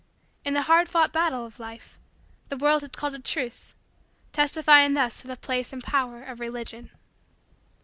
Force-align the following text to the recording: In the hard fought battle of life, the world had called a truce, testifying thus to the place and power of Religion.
In 0.43 0.55
the 0.55 0.63
hard 0.63 0.89
fought 0.89 1.13
battle 1.13 1.45
of 1.45 1.59
life, 1.59 1.99
the 2.49 2.57
world 2.57 2.81
had 2.81 2.97
called 2.97 3.13
a 3.13 3.19
truce, 3.19 3.75
testifying 4.31 4.95
thus 4.95 5.21
to 5.21 5.27
the 5.27 5.35
place 5.35 5.71
and 5.71 5.83
power 5.83 6.23
of 6.23 6.39
Religion. 6.39 6.89